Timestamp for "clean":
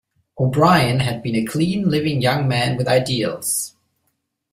1.45-1.87